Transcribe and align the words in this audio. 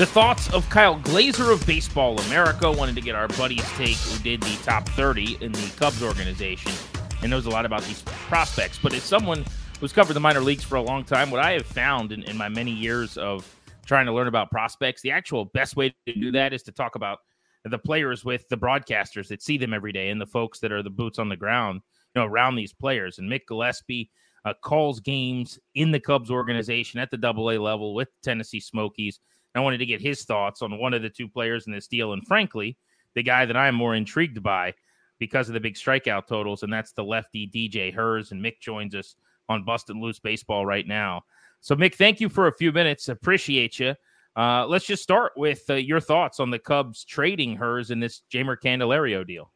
The 0.00 0.06
thoughts 0.06 0.50
of 0.54 0.66
Kyle 0.70 0.98
Glaser 0.98 1.50
of 1.50 1.66
Baseball 1.66 2.18
America 2.20 2.72
wanted 2.72 2.94
to 2.94 3.02
get 3.02 3.14
our 3.14 3.28
buddy's 3.28 3.70
take 3.72 3.98
who 3.98 4.18
did 4.24 4.42
the 4.42 4.56
top 4.62 4.88
30 4.88 5.36
in 5.42 5.52
the 5.52 5.72
Cubs 5.76 6.02
organization 6.02 6.72
and 7.20 7.30
knows 7.30 7.44
a 7.44 7.50
lot 7.50 7.66
about 7.66 7.82
these 7.82 8.00
prospects. 8.00 8.78
But 8.82 8.94
as 8.94 9.02
someone 9.02 9.44
who's 9.78 9.92
covered 9.92 10.14
the 10.14 10.20
minor 10.20 10.40
leagues 10.40 10.64
for 10.64 10.76
a 10.76 10.80
long 10.80 11.04
time, 11.04 11.30
what 11.30 11.44
I 11.44 11.52
have 11.52 11.66
found 11.66 12.12
in, 12.12 12.22
in 12.22 12.38
my 12.38 12.48
many 12.48 12.70
years 12.70 13.18
of 13.18 13.54
trying 13.84 14.06
to 14.06 14.12
learn 14.14 14.26
about 14.26 14.50
prospects, 14.50 15.02
the 15.02 15.10
actual 15.10 15.44
best 15.44 15.76
way 15.76 15.94
to 16.06 16.14
do 16.14 16.32
that 16.32 16.54
is 16.54 16.62
to 16.62 16.72
talk 16.72 16.94
about 16.94 17.18
the 17.66 17.78
players 17.78 18.24
with 18.24 18.48
the 18.48 18.56
broadcasters 18.56 19.28
that 19.28 19.42
see 19.42 19.58
them 19.58 19.74
every 19.74 19.92
day 19.92 20.08
and 20.08 20.18
the 20.18 20.26
folks 20.26 20.60
that 20.60 20.72
are 20.72 20.82
the 20.82 20.88
boots 20.88 21.18
on 21.18 21.28
the 21.28 21.36
ground, 21.36 21.82
you 22.14 22.22
know, 22.22 22.26
around 22.26 22.56
these 22.56 22.72
players. 22.72 23.18
And 23.18 23.30
Mick 23.30 23.42
Gillispie 23.50 24.08
uh, 24.46 24.54
calls 24.64 24.98
games 25.00 25.58
in 25.74 25.90
the 25.90 26.00
Cubs 26.00 26.30
organization 26.30 27.00
at 27.00 27.10
the 27.10 27.18
double 27.18 27.50
A 27.50 27.58
level 27.58 27.94
with 27.94 28.08
Tennessee 28.22 28.60
Smokies 28.60 29.20
I 29.54 29.60
wanted 29.60 29.78
to 29.78 29.86
get 29.86 30.00
his 30.00 30.24
thoughts 30.24 30.62
on 30.62 30.78
one 30.78 30.94
of 30.94 31.02
the 31.02 31.10
two 31.10 31.28
players 31.28 31.66
in 31.66 31.72
this 31.72 31.88
deal. 31.88 32.12
And 32.12 32.26
frankly, 32.26 32.76
the 33.14 33.22
guy 33.22 33.44
that 33.44 33.56
I'm 33.56 33.74
more 33.74 33.94
intrigued 33.94 34.42
by 34.42 34.74
because 35.18 35.48
of 35.48 35.54
the 35.54 35.60
big 35.60 35.74
strikeout 35.74 36.26
totals, 36.26 36.62
and 36.62 36.72
that's 36.72 36.92
the 36.92 37.04
lefty 37.04 37.48
DJ 37.48 37.92
Herz. 37.92 38.32
And 38.32 38.42
Mick 38.42 38.60
joins 38.60 38.94
us 38.94 39.16
on 39.48 39.64
Bustin' 39.64 40.00
Loose 40.00 40.18
Baseball 40.18 40.64
right 40.64 40.86
now. 40.86 41.22
So, 41.60 41.74
Mick, 41.74 41.94
thank 41.94 42.20
you 42.20 42.28
for 42.28 42.46
a 42.46 42.56
few 42.56 42.72
minutes. 42.72 43.08
Appreciate 43.08 43.78
you. 43.78 43.94
Uh, 44.36 44.66
let's 44.66 44.86
just 44.86 45.02
start 45.02 45.32
with 45.36 45.62
uh, 45.68 45.74
your 45.74 46.00
thoughts 46.00 46.40
on 46.40 46.50
the 46.50 46.58
Cubs 46.58 47.04
trading 47.04 47.56
Herz 47.56 47.90
in 47.90 48.00
this 48.00 48.22
Jeimer 48.32 48.56
Candelario 48.56 49.26
deal. 49.26 49.52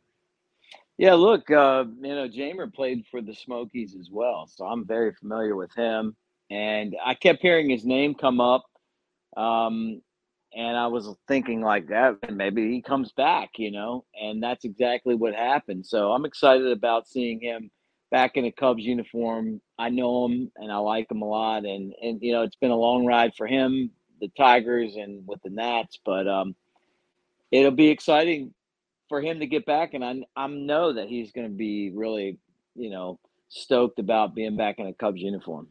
Yeah, 0.99 1.15
look, 1.15 1.50
uh, 1.50 1.84
you 2.03 2.15
know, 2.15 2.28
Jeimer 2.28 2.72
played 2.72 3.04
for 3.10 3.21
the 3.21 3.34
Smokies 3.34 3.97
as 3.99 4.10
well, 4.10 4.47
so 4.47 4.65
I'm 4.65 4.87
very 4.87 5.12
familiar 5.15 5.56
with 5.56 5.75
him. 5.75 6.15
And 6.50 6.94
I 7.04 7.15
kept 7.15 7.41
hearing 7.41 7.71
his 7.71 7.84
name 7.84 8.15
come 8.15 8.41
up 8.41 8.65
um, 9.37 10.00
and 10.55 10.77
I 10.77 10.87
was 10.87 11.09
thinking 11.27 11.61
like 11.61 11.89
that 11.89 12.33
maybe 12.33 12.71
he 12.71 12.81
comes 12.81 13.12
back, 13.12 13.50
you 13.56 13.71
know, 13.71 14.05
and 14.21 14.43
that's 14.43 14.65
exactly 14.65 15.15
what 15.15 15.34
happened. 15.34 15.84
So 15.84 16.12
I'm 16.12 16.25
excited 16.25 16.71
about 16.71 17.09
seeing 17.09 17.41
him 17.41 17.71
back 18.11 18.37
in 18.37 18.45
a 18.45 18.53
Cubs 18.53 18.84
uniform. 18.84 19.61
I 19.78 19.89
know 19.89 20.27
him 20.27 20.53
and 20.56 20.71
I 20.71 20.77
like 20.77 21.11
him 21.11 21.22
a 21.22 21.28
lot, 21.28 21.65
and 21.65 21.93
and 22.00 22.22
you 22.22 22.33
know 22.33 22.43
it's 22.43 22.56
been 22.56 22.71
a 22.71 22.77
long 22.77 23.05
ride 23.05 23.34
for 23.34 23.47
him, 23.47 23.91
the 24.21 24.31
Tigers, 24.37 24.95
and 24.97 25.27
with 25.27 25.43
the 25.43 25.51
Nats, 25.51 25.99
but 26.05 26.28
um, 26.28 26.55
it'll 27.51 27.72
be 27.72 27.89
exciting 27.89 28.55
for 29.09 29.21
him 29.21 29.41
to 29.41 29.47
get 29.47 29.66
back, 29.66 29.95
and 29.95 30.05
I 30.05 30.22
I 30.37 30.47
know 30.47 30.93
that 30.93 31.09
he's 31.09 31.33
going 31.33 31.49
to 31.49 31.55
be 31.55 31.91
really 31.91 32.39
you 32.77 32.91
know 32.91 33.19
stoked 33.49 33.99
about 33.99 34.34
being 34.34 34.56
back 34.56 34.78
in 34.78 34.87
a 34.87 34.93
Cubs 34.93 35.21
uniform. 35.21 35.66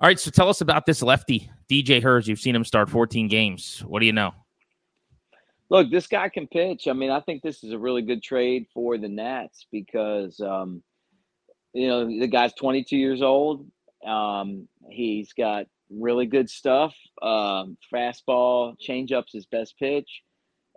All 0.00 0.06
right, 0.06 0.20
so 0.20 0.30
tell 0.30 0.48
us 0.48 0.60
about 0.60 0.86
this 0.86 1.02
lefty, 1.02 1.50
DJ 1.68 2.00
Herz. 2.00 2.28
You've 2.28 2.38
seen 2.38 2.54
him 2.54 2.64
start 2.64 2.88
14 2.88 3.26
games. 3.26 3.82
What 3.84 3.98
do 3.98 4.06
you 4.06 4.12
know? 4.12 4.32
Look, 5.70 5.90
this 5.90 6.06
guy 6.06 6.28
can 6.28 6.46
pitch. 6.46 6.86
I 6.86 6.92
mean, 6.92 7.10
I 7.10 7.18
think 7.18 7.42
this 7.42 7.64
is 7.64 7.72
a 7.72 7.78
really 7.78 8.02
good 8.02 8.22
trade 8.22 8.66
for 8.72 8.96
the 8.96 9.08
Nats 9.08 9.66
because, 9.72 10.38
um, 10.38 10.84
you 11.72 11.88
know, 11.88 12.06
the 12.06 12.28
guy's 12.28 12.52
22 12.54 12.96
years 12.96 13.22
old. 13.22 13.66
Um, 14.06 14.68
he's 14.88 15.32
got 15.32 15.66
really 15.90 16.26
good 16.26 16.48
stuff. 16.48 16.94
Um, 17.20 17.76
fastball, 17.92 18.76
changeup's 18.78 19.32
his 19.32 19.46
best 19.46 19.76
pitch, 19.80 20.22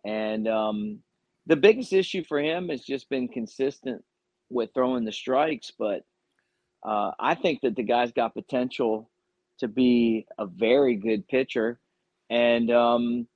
and 0.03 0.47
um, 0.47 0.97
the 1.45 1.55
biggest 1.55 1.93
issue 1.93 2.23
for 2.23 2.39
him 2.39 2.69
has 2.69 2.81
just 2.81 3.07
been 3.07 3.27
consistent 3.27 4.03
with 4.49 4.71
throwing 4.73 5.05
the 5.05 5.11
strikes. 5.11 5.71
But 5.77 6.01
uh, 6.83 7.11
I 7.19 7.35
think 7.35 7.61
that 7.61 7.75
the 7.75 7.83
guy's 7.83 8.11
got 8.11 8.33
potential 8.33 9.09
to 9.59 9.67
be 9.67 10.25
a 10.37 10.45
very 10.45 10.95
good 10.95 11.27
pitcher. 11.27 11.79
And, 12.29 12.71
um, 12.71 13.27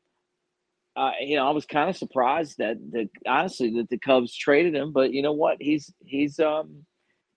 uh, 0.95 1.11
you 1.19 1.35
know, 1.35 1.47
I 1.47 1.51
was 1.51 1.65
kind 1.65 1.89
of 1.89 1.97
surprised 1.97 2.57
that 2.59 2.77
the 2.91 3.09
honestly 3.27 3.69
that 3.77 3.89
the 3.89 3.97
Cubs 3.97 4.35
traded 4.35 4.73
him, 4.73 4.93
but 4.93 5.11
you 5.11 5.21
know 5.21 5.33
what? 5.33 5.57
He's 5.59 5.93
he's 6.05 6.39
um, 6.39 6.85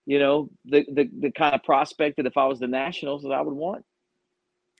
you 0.05 0.17
know, 0.17 0.49
the 0.65 0.85
the 0.91 1.09
the 1.19 1.31
kind 1.31 1.53
of 1.53 1.61
prospect 1.63 2.17
that 2.17 2.25
if 2.25 2.37
I 2.37 2.45
was 2.45 2.59
the 2.59 2.67
Nationals 2.67 3.21
that 3.23 3.31
I 3.31 3.41
would 3.41 3.53
want. 3.53 3.85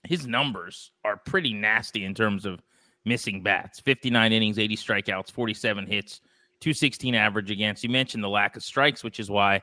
His 0.08 0.26
numbers 0.26 0.92
are 1.04 1.18
pretty 1.18 1.54
nasty 1.54 2.06
in 2.06 2.16
terms 2.16 2.46
of 2.46 2.62
missing 3.06 3.44
bats. 3.44 3.80
59 3.82 4.32
innings, 4.32 4.58
80 4.58 4.78
strikeouts, 4.78 5.30
47 5.30 5.86
hits, 5.86 6.22
216 6.62 7.14
average 7.16 7.52
against. 7.52 7.84
You 7.84 7.90
mentioned 7.90 8.24
the 8.24 8.30
lack 8.30 8.56
of 8.56 8.64
strikes, 8.64 9.04
which 9.04 9.20
is 9.20 9.30
why 9.30 9.62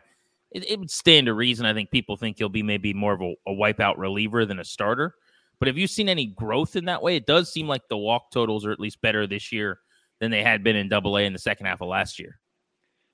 it, 0.57 0.71
it, 0.71 0.79
would 0.79 0.91
stand 0.91 1.27
to 1.27 1.35
reason. 1.35 1.67
I 1.67 1.75
think 1.75 1.91
people 1.91 2.17
think 2.17 2.39
he'll 2.39 2.49
be 2.49 2.63
maybe 2.63 2.95
more 2.95 3.13
of 3.13 3.21
a, 3.21 3.35
a 3.47 3.53
wipeout 3.53 3.99
reliever 3.99 4.47
than 4.47 4.59
a 4.59 4.65
starter. 4.65 5.15
But 5.59 5.69
have 5.69 5.77
you 5.77 5.87
seen 5.87 6.09
any 6.09 6.27
growth 6.27 6.77
in 6.77 6.87
that 6.87 7.03
way? 7.03 7.17
It 7.17 7.27
does 7.27 7.53
seem 7.53 7.69
like 7.69 7.83
the 7.89 7.99
walk 7.99 8.31
totals 8.31 8.65
are 8.65 8.73
at 8.73 8.81
least 8.81 9.01
better 9.01 9.27
this 9.27 9.53
year 9.53 9.81
than 10.21 10.31
they 10.31 10.43
had 10.43 10.65
been 10.65 10.77
in 10.77 10.89
Double 10.89 11.17
A 11.19 11.23
in 11.23 11.33
the 11.33 11.39
second 11.39 11.67
half 11.67 11.83
of 11.83 11.89
last 11.89 12.19
year. 12.19 12.39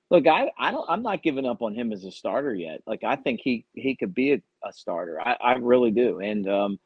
Look, 0.09 0.27
I, 0.27 0.51
I 0.57 0.71
don't 0.71 0.89
I'm 0.89 1.01
not 1.01 1.23
giving 1.23 1.45
up 1.45 1.61
on 1.61 1.73
him 1.73 1.91
as 1.91 2.03
a 2.05 2.11
starter 2.11 2.53
yet. 2.53 2.81
Like 2.85 3.03
I 3.03 3.15
think 3.15 3.41
he 3.43 3.65
he 3.73 3.95
could 3.95 4.13
be 4.13 4.33
a, 4.33 4.41
a 4.63 4.71
starter. 4.71 5.19
I, 5.19 5.35
I 5.41 5.53
really 5.55 5.91
do. 5.91 6.19
And 6.19 6.47
um 6.47 6.79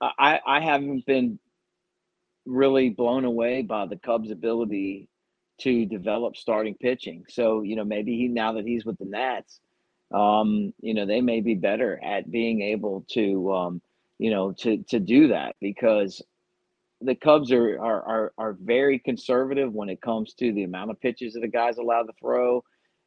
I 0.00 0.40
I 0.46 0.60
haven't 0.60 1.04
been 1.06 1.38
really 2.46 2.90
blown 2.90 3.24
away 3.24 3.62
by 3.62 3.86
the 3.86 3.96
Cubs' 3.96 4.30
ability 4.30 5.08
to 5.60 5.86
develop 5.86 6.36
starting 6.36 6.74
pitching. 6.74 7.24
So, 7.28 7.62
you 7.62 7.76
know, 7.76 7.84
maybe 7.84 8.16
he 8.16 8.28
now 8.28 8.52
that 8.52 8.66
he's 8.66 8.84
with 8.84 8.98
the 8.98 9.04
Nats, 9.04 9.60
um, 10.12 10.72
you 10.80 10.94
know, 10.94 11.06
they 11.06 11.20
may 11.20 11.40
be 11.40 11.54
better 11.54 12.00
at 12.02 12.30
being 12.30 12.62
able 12.62 13.04
to 13.12 13.52
um, 13.52 13.82
you 14.20 14.30
know, 14.30 14.52
to 14.52 14.84
to 14.88 15.00
do 15.00 15.28
that 15.28 15.56
because 15.62 16.22
the 17.00 17.14
Cubs 17.14 17.50
are, 17.52 17.80
are 17.80 18.02
are 18.02 18.32
are 18.36 18.56
very 18.60 18.98
conservative 18.98 19.72
when 19.72 19.88
it 19.88 20.02
comes 20.02 20.34
to 20.34 20.52
the 20.52 20.64
amount 20.64 20.90
of 20.90 21.00
pitches 21.00 21.32
that 21.32 21.40
the 21.40 21.48
guys 21.48 21.78
allowed 21.78 22.02
to 22.02 22.12
throw. 22.20 22.62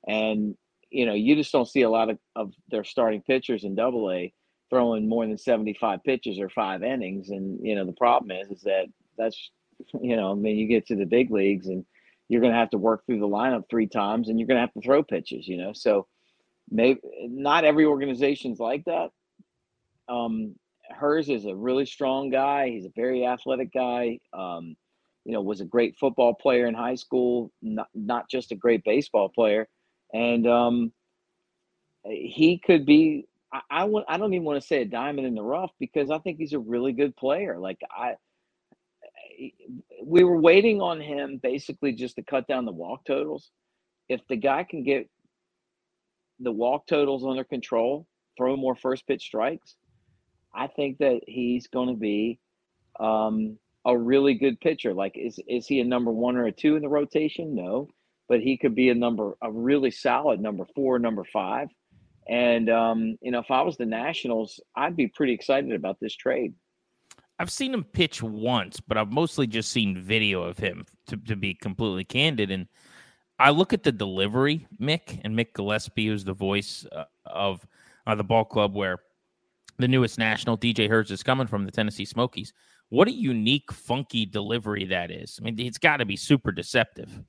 And, 0.07 0.55
you 0.89 1.05
know, 1.05 1.13
you 1.13 1.35
just 1.35 1.51
don't 1.51 1.67
see 1.67 1.83
a 1.83 1.89
lot 1.89 2.09
of, 2.09 2.17
of 2.35 2.51
their 2.69 2.83
starting 2.83 3.21
pitchers 3.21 3.63
in 3.63 3.75
double 3.75 4.11
A 4.11 4.33
throwing 4.71 5.07
more 5.07 5.27
than 5.27 5.38
75 5.38 6.03
pitches 6.03 6.39
or 6.39 6.50
five 6.50 6.81
innings. 6.81 7.29
And, 7.29 7.59
you 7.61 7.75
know, 7.75 7.85
the 7.85 7.94
problem 7.94 8.31
is 8.31 8.50
is 8.50 8.61
that 8.61 8.85
that's 9.15 9.51
you 10.01 10.15
know, 10.15 10.31
I 10.31 10.33
mean 10.33 10.57
you 10.57 10.67
get 10.67 10.88
to 10.88 10.95
the 10.95 11.05
big 11.05 11.29
leagues 11.29 11.67
and 11.67 11.85
you're 12.33 12.41
going 12.41 12.51
to 12.51 12.59
have 12.59 12.71
to 12.71 12.80
work 12.80 13.06
through 13.06 13.19
the 13.19 13.27
lineup 13.27 13.69
three 13.69 13.85
times 13.88 14.27
and 14.27 14.39
you're 14.39 14.47
going 14.47 14.57
to 14.57 14.62
have 14.62 14.74
to 14.74 14.81
throw 14.81 15.03
pitches, 15.03 15.47
you 15.47 15.56
know. 15.57 15.71
So 15.71 16.07
maybe 16.69 17.00
not 17.21 17.63
every 17.63 17.85
organization's 17.85 18.59
like 18.59 18.85
that. 18.85 19.12
Um, 20.09 20.56
Herz 20.89 21.30
is 21.30 21.45
a 21.45 21.56
really 21.56 21.85
strong 21.85 22.31
guy. 22.31 22.69
He's 22.69 22.85
a 22.85 22.91
very 22.95 23.24
athletic 23.24 23.71
guy. 23.71 24.19
Um, 24.33 24.75
you 25.25 25.31
know, 25.31 25.41
was 25.41 25.62
a 25.62 25.65
great 25.65 25.95
football 25.95 26.33
player 26.33 26.65
in 26.65 26.74
high 26.74 26.95
school, 26.95 27.51
not 27.62 27.88
not 27.94 28.30
just 28.30 28.51
a 28.51 28.56
great 28.56 28.83
baseball 28.83 29.29
player, 29.29 29.69
and 30.12 30.47
um, 30.47 30.91
he 32.03 32.59
could 32.65 32.86
be. 32.86 33.27
I, 33.53 33.62
I 33.69 33.83
want. 33.86 34.06
I 34.09 34.18
don't 34.18 34.33
even 34.33 34.44
want 34.44 34.59
to 34.59 34.68
say 34.68 34.81
a 34.81 34.86
diamond 34.86 35.27
in 35.27 35.36
the 35.36 35.44
rough 35.44 35.71
because 35.79 36.09
I 36.09 36.18
think 36.18 36.39
he's 36.39 36.53
a 36.53 36.59
really 36.59 36.91
good 36.91 37.15
player. 37.15 37.57
Like 37.57 37.79
I, 37.89 38.15
we 40.03 40.24
were 40.24 40.39
waiting 40.39 40.81
on 40.81 41.00
him 41.00 41.39
basically 41.41 41.94
just 41.94 42.15
to 42.15 42.24
cut 42.24 42.47
down 42.47 42.65
the 42.65 42.71
walk 42.71 43.06
totals. 43.06 43.51
If 44.09 44.21
the 44.27 44.35
guy 44.35 44.63
can 44.63 44.83
get 44.83 45.09
the 46.39 46.51
walk 46.51 46.88
totals 46.88 47.25
under 47.25 47.44
control, 47.44 48.06
throw 48.38 48.56
more 48.56 48.75
first 48.75 49.07
pitch 49.07 49.24
strikes, 49.24 49.75
I 50.53 50.68
think 50.68 51.00
that 51.00 51.21
he's 51.27 51.68
going 51.68 51.89
to 51.89 52.00
be 52.00 52.39
um, 53.00 53.57
a 53.85 53.97
really 53.97 54.35
good 54.35 54.59
pitcher. 54.59 54.94
Like, 54.94 55.18
is 55.18 55.39
is 55.47 55.68
he 55.68 55.79
a 55.79 55.86
number 55.86 56.12
one 56.12 56.36
or 56.36 56.45
a 56.45 56.51
two 56.51 56.75
in 56.75 56.81
the 56.81 56.89
rotation? 56.89 57.56
No, 57.56 57.88
but 58.27 58.41
he 58.41 58.57
could 58.57 58.75
be 58.75 58.89
a 58.89 58.95
number, 58.95 59.36
a 59.41 59.51
really 59.51 59.91
solid 59.91 60.39
number 60.39 60.65
four, 60.75 61.00
number 61.00 61.24
five. 61.31 61.69
And 62.27 62.69
um, 62.69 63.18
you 63.21 63.31
know, 63.31 63.39
if 63.39 63.51
I 63.51 63.62
was 63.62 63.77
the 63.77 63.86
Nationals, 63.86 64.59
I'd 64.75 64.95
be 64.95 65.07
pretty 65.07 65.33
excited 65.33 65.74
about 65.74 65.97
this 66.00 66.15
trade. 66.15 66.53
I've 67.39 67.51
seen 67.51 67.74
him 67.74 67.83
pitch 67.83 68.21
once, 68.21 68.80
but 68.80 68.97
I've 68.97 69.12
mostly 69.12 69.47
just 69.47 69.71
seen 69.71 70.01
video 70.01 70.44
of 70.44 70.57
him 70.57 70.85
to, 71.07 71.18
to 71.18 71.35
be 71.35 71.53
completely 71.53 72.03
candid. 72.03 72.51
And 72.51 72.68
I 73.39 73.50
look 73.50 73.74
at 73.74 73.83
the 73.83 73.91
delivery, 73.91 74.68
Mick 74.80 75.19
and 75.24 75.35
Mick 75.35 75.53
Gillispie, 75.53 76.07
who's 76.07 76.24
the 76.24 76.33
voice 76.33 76.85
uh, 76.91 77.06
of 77.25 77.65
uh, 78.06 78.15
the 78.15 78.24
ball 78.24 78.45
club 78.45 78.75
where 78.75 79.00
the 79.80 79.88
newest 79.88 80.19
national 80.19 80.57
DJ 80.57 80.88
Herz 80.88 81.12
is 81.12 81.24
coming 81.24 81.47
from 81.47 81.65
the 81.65 81.71
Tennessee 81.71 82.06
Smokies. 82.06 82.53
What 82.89 83.07
a 83.07 83.12
unique, 83.12 83.71
funky 83.71 84.25
delivery 84.25 84.86
that 84.86 85.09
is. 85.09 85.39
I 85.41 85.45
mean, 85.45 85.59
it's 85.59 85.79
got 85.79 85.97
to 85.97 86.06
be 86.06 86.15
super 86.15 86.51
deceptive. 86.51 87.24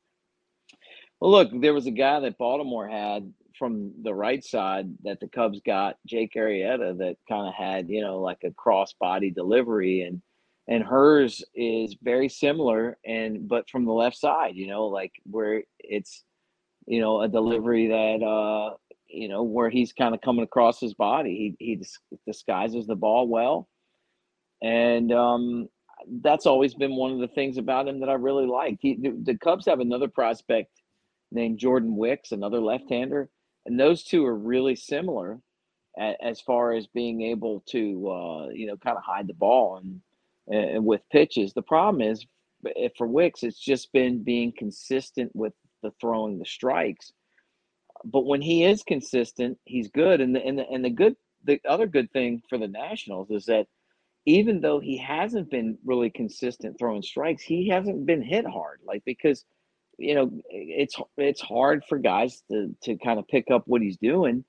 Well, 1.20 1.30
look, 1.30 1.50
there 1.60 1.72
was 1.72 1.86
a 1.86 1.90
guy 1.90 2.20
that 2.20 2.36
Baltimore 2.36 2.86
had 2.86 3.32
from 3.58 3.92
the 4.02 4.14
right 4.14 4.44
side 4.44 4.88
that 5.04 5.20
the 5.20 5.28
Cubs 5.28 5.60
got, 5.64 5.96
Jake 6.06 6.34
Arrieta, 6.34 6.96
that 6.98 7.16
kind 7.28 7.48
of 7.48 7.54
had, 7.54 7.88
you 7.88 8.00
know, 8.00 8.20
like 8.20 8.38
a 8.44 8.50
cross 8.52 8.94
body 9.00 9.30
delivery 9.30 10.02
and 10.02 10.20
and 10.66 10.82
Herz 10.82 11.44
is 11.54 11.94
very 12.02 12.28
similar 12.28 12.96
and 13.04 13.46
but 13.48 13.68
from 13.68 13.84
the 13.84 13.92
left 13.92 14.16
side, 14.16 14.56
you 14.56 14.66
know, 14.66 14.86
like 14.86 15.12
where 15.30 15.62
it's 15.78 16.24
you 16.86 17.00
know, 17.00 17.22
a 17.22 17.28
delivery 17.28 17.88
that 17.88 18.24
uh 18.24 18.76
you 19.06 19.28
know, 19.28 19.42
where 19.42 19.70
he's 19.70 19.92
kind 19.92 20.14
of 20.14 20.20
coming 20.22 20.44
across 20.44 20.80
his 20.80 20.94
body. 20.94 21.54
He 21.58 21.64
he 21.64 21.82
disguises 22.26 22.86
the 22.86 22.96
ball 22.96 23.28
well. 23.28 23.68
And 24.62 25.12
um 25.12 25.68
that's 26.22 26.46
always 26.46 26.74
been 26.74 26.96
one 26.96 27.12
of 27.12 27.18
the 27.18 27.28
things 27.28 27.56
about 27.56 27.88
him 27.88 28.00
that 28.00 28.08
I 28.08 28.14
really 28.14 28.46
liked. 28.46 28.78
He, 28.80 28.96
the, 29.00 29.16
the 29.22 29.38
Cubs 29.38 29.66
have 29.66 29.80
another 29.80 30.08
prospect 30.08 30.70
named 31.30 31.58
Jordan 31.58 31.96
Wicks, 31.96 32.32
another 32.32 32.60
left-hander 32.60 33.30
and 33.66 33.78
those 33.78 34.04
two 34.04 34.24
are 34.26 34.36
really 34.36 34.76
similar 34.76 35.40
as 35.98 36.40
far 36.40 36.72
as 36.72 36.86
being 36.88 37.22
able 37.22 37.62
to 37.68 38.10
uh, 38.10 38.48
you 38.48 38.66
know 38.66 38.76
kind 38.76 38.96
of 38.96 39.02
hide 39.04 39.26
the 39.26 39.34
ball 39.34 39.76
and, 39.76 40.00
and 40.48 40.84
with 40.84 41.00
pitches. 41.10 41.52
The 41.52 41.62
problem 41.62 42.02
is 42.02 42.26
for 42.96 43.06
Wicks, 43.06 43.42
it's 43.42 43.58
just 43.58 43.92
been 43.92 44.22
being 44.22 44.52
consistent 44.56 45.30
with 45.34 45.52
the 45.82 45.92
throwing 46.00 46.38
the 46.38 46.46
strikes. 46.46 47.12
But 48.04 48.26
when 48.26 48.42
he 48.42 48.64
is 48.64 48.82
consistent, 48.82 49.58
he's 49.64 49.88
good. 49.88 50.20
And 50.20 50.34
the 50.34 50.44
and 50.44 50.58
the, 50.58 50.68
and 50.68 50.84
the 50.84 50.90
good 50.90 51.16
the 51.44 51.60
other 51.68 51.86
good 51.86 52.10
thing 52.12 52.42
for 52.48 52.58
the 52.58 52.68
Nationals 52.68 53.30
is 53.30 53.46
that 53.46 53.66
even 54.26 54.60
though 54.60 54.80
he 54.80 54.96
hasn't 54.96 55.50
been 55.50 55.76
really 55.84 56.10
consistent 56.10 56.78
throwing 56.78 57.02
strikes, 57.02 57.42
he 57.42 57.68
hasn't 57.68 58.06
been 58.06 58.22
hit 58.22 58.46
hard. 58.46 58.80
Like 58.84 59.02
because 59.04 59.44
you 59.98 60.14
know, 60.14 60.30
it's 60.48 60.96
it's 61.16 61.40
hard 61.40 61.84
for 61.88 61.98
guys 61.98 62.42
to 62.50 62.74
to 62.82 62.96
kind 62.98 63.18
of 63.18 63.28
pick 63.28 63.50
up 63.50 63.64
what 63.66 63.82
he's 63.82 63.96
doing, 63.96 64.44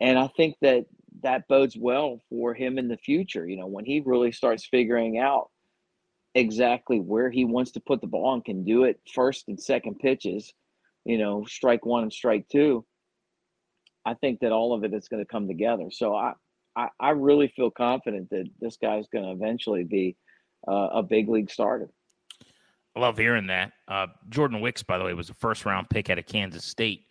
and 0.00 0.18
I 0.18 0.28
think 0.36 0.56
that 0.62 0.86
that 1.22 1.48
bodes 1.48 1.76
well 1.76 2.20
for 2.28 2.54
him 2.54 2.78
in 2.78 2.88
the 2.88 2.96
future. 2.96 3.46
You 3.46 3.56
know, 3.56 3.66
when 3.66 3.84
he 3.84 4.00
really 4.04 4.32
starts 4.32 4.66
figuring 4.66 5.18
out 5.18 5.50
exactly 6.34 6.98
where 6.98 7.30
he 7.30 7.44
wants 7.44 7.72
to 7.72 7.80
put 7.80 8.00
the 8.00 8.06
ball 8.06 8.34
and 8.34 8.44
can 8.44 8.64
do 8.64 8.84
it 8.84 9.00
first 9.12 9.48
and 9.48 9.60
second 9.60 9.98
pitches, 10.00 10.52
you 11.04 11.18
know, 11.18 11.44
strike 11.44 11.86
one 11.86 12.02
and 12.02 12.12
strike 12.12 12.48
two. 12.48 12.84
I 14.04 14.14
think 14.14 14.40
that 14.40 14.52
all 14.52 14.74
of 14.74 14.84
it 14.84 14.92
is 14.92 15.08
going 15.08 15.24
to 15.24 15.30
come 15.30 15.46
together. 15.46 15.90
So 15.90 16.14
I, 16.14 16.34
I, 16.76 16.88
I 17.00 17.10
really 17.10 17.48
feel 17.48 17.70
confident 17.70 18.30
that 18.30 18.46
this 18.60 18.76
guy's 18.76 19.06
going 19.12 19.24
to 19.24 19.30
eventually 19.30 19.84
be 19.84 20.16
uh, 20.68 20.88
a 20.92 21.02
big 21.02 21.28
league 21.28 21.50
starter. 21.50 21.88
Love 22.96 23.18
hearing 23.18 23.48
that. 23.48 23.72
Uh, 23.88 24.06
Jordan 24.28 24.60
Wicks, 24.60 24.82
by 24.82 24.98
the 24.98 25.04
way, 25.04 25.14
was 25.14 25.30
a 25.30 25.34
first 25.34 25.64
round 25.64 25.90
pick 25.90 26.10
out 26.10 26.18
of 26.18 26.26
Kansas 26.26 26.64
State. 26.64 27.06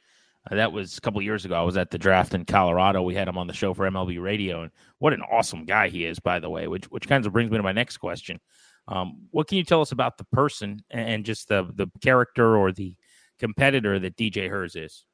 Uh, 0.50 0.56
that 0.56 0.71
was 0.71 0.97
a 0.97 1.01
couple 1.01 1.21
years 1.21 1.45
ago. 1.45 1.56
I 1.56 1.63
was 1.63 1.77
at 1.77 1.91
the 1.91 1.97
draft 1.97 2.33
in 2.33 2.45
Colorado. 2.45 3.01
We 3.01 3.15
had 3.15 3.27
him 3.27 3.38
on 3.38 3.47
the 3.47 3.53
show 3.53 3.74
for 3.74 3.89
MLB 3.89 4.21
Radio, 4.21 4.63
and 4.63 4.71
what 5.00 5.13
an 5.13 5.21
awesome 5.21 5.65
guy 5.65 5.89
he 5.89 6.06
is, 6.06 6.19
by 6.19 6.39
the 6.39 6.50
way. 6.50 6.68
Which 6.68 6.85
which 6.85 7.07
kind 7.07 7.25
of 7.25 7.33
brings 7.33 7.51
me 7.51 7.57
to 7.57 7.63
my 7.63 7.71
next 7.71 7.97
question. 7.97 8.39
Um, 8.88 9.27
what 9.31 9.47
can 9.47 9.57
you 9.57 9.63
tell 9.63 9.81
us 9.81 9.91
about 9.91 10.18
the 10.18 10.25
person 10.25 10.83
and 10.89 11.25
just 11.25 11.47
the 11.47 11.69
the 11.75 11.88
character 12.01 12.57
or 12.57 12.71
the 12.71 12.95
competitor 13.39 14.00
that 14.00 14.18
DJ 14.18 14.50
Herz 14.50 14.75
is? 14.75 15.06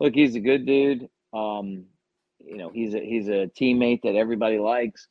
Look, 0.00 0.14
he's 0.14 0.36
a 0.36 0.40
good 0.40 0.66
dude. 0.66 1.08
Um, 1.32 1.84
you 2.38 2.56
know, 2.56 2.70
he's 2.70 2.94
a 2.94 3.00
he's 3.00 3.28
a 3.28 3.50
teammate 3.58 4.02
that 4.02 4.14
everybody 4.14 4.58
likes. 4.58 5.08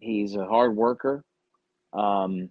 He's 0.00 0.36
a 0.36 0.46
hard 0.46 0.76
worker. 0.76 1.24
Um, 1.92 2.50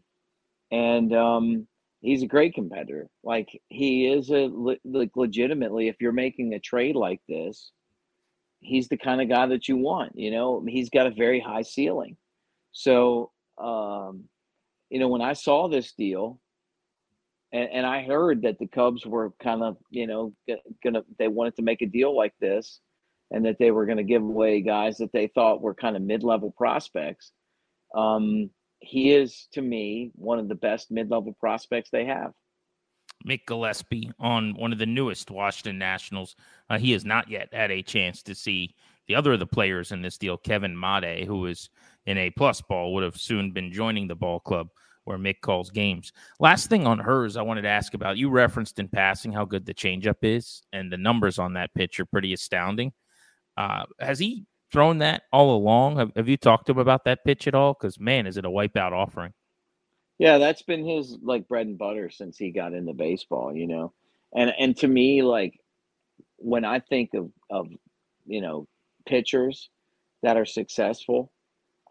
and 0.71 1.13
um, 1.15 1.67
he's 2.01 2.23
a 2.23 2.27
great 2.27 2.53
competitor. 2.53 3.09
Like 3.23 3.49
he 3.69 4.07
is 4.07 4.29
a 4.29 4.49
like 4.83 5.11
legitimately, 5.15 5.87
if 5.87 5.97
you're 5.99 6.11
making 6.11 6.53
a 6.53 6.59
trade 6.59 6.95
like 6.95 7.21
this, 7.27 7.71
he's 8.59 8.87
the 8.87 8.97
kind 8.97 9.21
of 9.21 9.29
guy 9.29 9.47
that 9.47 9.67
you 9.67 9.77
want. 9.77 10.13
You 10.15 10.31
know, 10.31 10.63
he's 10.67 10.89
got 10.89 11.07
a 11.07 11.11
very 11.11 11.39
high 11.39 11.63
ceiling. 11.63 12.17
So, 12.71 13.31
um, 13.57 14.25
you 14.89 14.99
know, 14.99 15.07
when 15.07 15.21
I 15.21 15.33
saw 15.33 15.67
this 15.67 15.93
deal, 15.93 16.39
and, 17.51 17.69
and 17.71 17.85
I 17.85 18.03
heard 18.03 18.43
that 18.43 18.59
the 18.59 18.67
Cubs 18.67 19.05
were 19.05 19.33
kind 19.41 19.63
of, 19.63 19.77
you 19.89 20.07
know, 20.07 20.33
gonna 20.83 21.03
they 21.17 21.27
wanted 21.27 21.55
to 21.55 21.63
make 21.63 21.81
a 21.81 21.87
deal 21.87 22.15
like 22.15 22.33
this, 22.39 22.79
and 23.31 23.45
that 23.45 23.57
they 23.59 23.71
were 23.71 23.85
going 23.85 23.97
to 23.97 24.03
give 24.03 24.21
away 24.21 24.61
guys 24.61 24.97
that 24.97 25.11
they 25.13 25.27
thought 25.27 25.61
were 25.61 25.73
kind 25.73 25.95
of 25.95 26.01
mid-level 26.01 26.51
prospects. 26.57 27.31
Um, 27.95 28.49
he 28.79 29.13
is 29.13 29.47
to 29.53 29.61
me 29.61 30.11
one 30.15 30.39
of 30.39 30.47
the 30.47 30.55
best 30.55 30.91
mid-level 30.91 31.35
prospects 31.39 31.89
they 31.91 32.05
have. 32.05 32.31
Mick 33.27 33.41
Gillispie 33.45 34.11
on 34.19 34.53
one 34.55 34.71
of 34.71 34.79
the 34.79 34.85
newest 34.85 35.29
Washington 35.29 35.77
Nationals. 35.77 36.35
Uh, 36.69 36.77
he 36.77 36.91
has 36.93 37.03
not 37.03 37.29
yet 37.29 37.49
had 37.51 37.71
a 37.71 37.81
chance 37.81 38.23
to 38.23 38.33
see 38.33 38.75
the 39.07 39.15
other 39.15 39.33
of 39.33 39.39
the 39.39 39.47
players 39.47 39.91
in 39.91 40.01
this 40.01 40.17
deal, 40.17 40.37
Kevin 40.37 40.79
Made, 40.79 41.25
who 41.25 41.47
is 41.47 41.69
in 42.05 42.17
a 42.17 42.29
plus 42.29 42.61
ball, 42.61 42.93
would 42.93 43.03
have 43.03 43.17
soon 43.17 43.51
been 43.51 43.73
joining 43.73 44.07
the 44.07 44.15
ball 44.15 44.39
club 44.39 44.69
where 45.03 45.17
Mick 45.17 45.41
calls 45.41 45.71
games. 45.71 46.13
Last 46.39 46.69
thing 46.69 46.85
on 46.85 46.99
Herz, 46.99 47.35
I 47.35 47.41
wanted 47.41 47.63
to 47.63 47.69
ask 47.69 47.95
about. 47.95 48.17
You 48.17 48.29
referenced 48.29 48.77
in 48.77 48.87
passing 48.87 49.31
how 49.31 49.43
good 49.43 49.65
the 49.65 49.73
changeup 49.73 50.17
is, 50.21 50.61
and 50.71 50.91
the 50.91 50.97
numbers 50.97 51.39
on 51.39 51.53
that 51.53 51.73
pitch 51.73 51.99
are 51.99 52.05
pretty 52.05 52.31
astounding. 52.33 52.93
Uh, 53.57 53.85
has 53.99 54.19
he 54.19 54.45
thrown 54.71 54.99
that 54.99 55.23
all 55.31 55.55
along? 55.55 55.97
Have, 55.97 56.11
have 56.15 56.27
you 56.27 56.37
talked 56.37 56.67
to 56.67 56.71
him 56.71 56.79
about 56.79 57.05
that 57.05 57.23
pitch 57.25 57.47
at 57.47 57.55
all? 57.55 57.75
Because 57.79 57.99
man, 57.99 58.27
is 58.27 58.37
it 58.37 58.45
a 58.45 58.49
wipeout 58.49 58.91
offering? 58.91 59.33
Yeah, 60.17 60.37
that's 60.37 60.61
been 60.61 60.85
his 60.85 61.17
like 61.21 61.47
bread 61.47 61.67
and 61.67 61.77
butter 61.77 62.09
since 62.09 62.37
he 62.37 62.51
got 62.51 62.73
into 62.73 62.93
baseball, 62.93 63.55
you 63.55 63.67
know. 63.67 63.93
And 64.35 64.53
and 64.59 64.75
to 64.77 64.87
me, 64.87 65.23
like 65.23 65.59
when 66.37 66.65
I 66.65 66.79
think 66.79 67.13
of 67.13 67.31
of 67.49 67.67
you 68.25 68.41
know 68.41 68.67
pitchers 69.05 69.69
that 70.21 70.37
are 70.37 70.45
successful, 70.45 71.31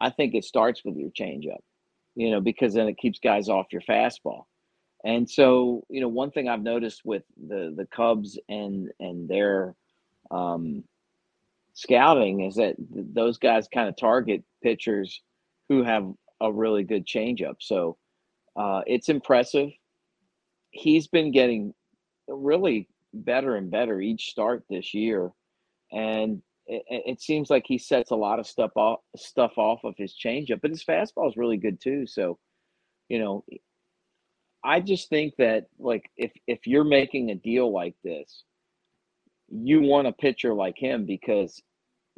I 0.01 0.11
think 0.11 0.35
it 0.35 0.45
starts 0.45 0.85
with 0.85 0.97
your 0.97 1.11
changeup, 1.11 1.61
you 2.15 2.31
know, 2.31 2.41
because 2.41 2.75
then 2.75 2.89
it 2.89 2.99
keeps 2.99 3.19
guys 3.19 3.49
off 3.49 3.73
your 3.73 3.83
fastball. 3.83 4.45
And 5.05 5.29
so, 5.29 5.85
you 5.89 6.01
know, 6.01 6.09
one 6.09 6.31
thing 6.31 6.49
I've 6.49 6.63
noticed 6.63 7.03
with 7.05 7.23
the 7.37 7.73
the 7.77 7.87
Cubs 7.87 8.39
and 8.49 8.91
and 9.01 9.29
their 9.29 9.75
um, 10.31 10.85
scouting 11.79 12.41
is 12.41 12.57
that 12.57 12.75
those 12.91 13.39
guys 13.39 13.69
kind 13.73 13.89
of 13.89 13.97
target 13.97 14.43
pitchers 14.65 15.23
who 15.69 15.85
have 15.85 16.13
a 16.41 16.53
really 16.53 16.83
good 16.83 17.07
changeup. 17.07 17.55
So 17.61 17.97
uh, 18.57 18.81
it's 18.89 19.09
impressive. 19.09 19.71
He's 20.71 21.07
been 21.07 21.31
getting 21.31 21.73
really 22.27 22.89
better 23.15 23.55
and 23.55 23.71
better 23.71 24.01
each 24.01 24.31
start 24.31 24.65
this 24.69 24.93
year, 24.93 25.31
and 25.93 26.43
it, 26.67 26.83
it 26.89 27.23
seems 27.23 27.49
like 27.49 27.63
he 27.65 27.79
sets 27.79 28.11
a 28.11 28.17
lot 28.17 28.41
of 28.41 28.47
stuff 28.49 28.73
off 28.75 28.99
stuff 29.17 29.53
off 29.57 29.85
of 29.85 29.95
his 29.97 30.17
changeup. 30.21 30.61
But 30.61 30.73
his 30.73 30.85
fastball 30.85 31.29
is 31.29 31.37
really 31.37 31.59
good 31.59 31.81
too. 31.81 32.09
So, 32.09 32.41
you 33.09 33.21
know, 33.21 33.45
I 34.65 34.81
just 34.81 35.09
think 35.09 35.35
that 35.39 35.67
like 35.79 36.11
if 36.17 36.33
if 36.49 36.67
you're 36.67 36.83
making 36.83 37.31
a 37.31 37.37
deal 37.37 37.73
like 37.73 37.95
this, 38.03 38.43
you 39.49 39.81
want 39.81 40.09
a 40.09 40.13
pitcher 40.13 40.55
like 40.55 40.77
him 40.77 41.07
because 41.07 41.63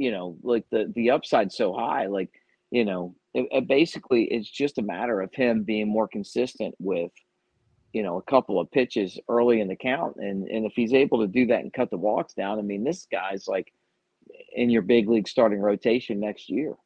you 0.01 0.11
know, 0.11 0.39
like 0.43 0.65
the 0.71 0.91
the 0.97 1.11
upside 1.11 1.53
so 1.53 1.75
high. 1.75 2.07
Like, 2.07 2.31
you 2.71 2.87
know, 2.87 3.15
it, 3.35 3.47
it 3.53 3.69
basically 3.69 4.25
it's 4.25 4.49
just 4.49 4.79
a 4.79 4.83
matter 4.83 5.21
of 5.21 5.31
him 5.35 5.63
being 5.63 5.89
more 5.89 6.09
consistent 6.09 6.75
with 6.79 7.13
you 7.93 8.03
know 8.03 8.17
a 8.17 8.23
couple 8.23 8.59
of 8.59 8.71
pitches 8.71 9.21
early 9.29 9.61
in 9.61 9.69
the 9.69 9.77
count. 9.77 10.17
And 10.17 10.49
and 10.49 10.65
if 10.65 10.73
he's 10.75 10.95
able 10.95 11.21
to 11.21 11.27
do 11.27 11.45
that 11.49 11.61
and 11.61 11.71
cut 11.71 11.91
the 11.91 11.99
walks 11.99 12.33
down 12.33 12.59
i 12.59 12.63
mean 12.63 12.83
this 12.83 13.07
guy's 13.13 13.47
like 13.47 13.71
in 14.55 14.71
your 14.71 14.81
big 14.81 15.07
league 15.07 15.29
starting 15.29 15.61
rotation 15.61 16.19
next 16.19 16.49
year. 16.49 16.77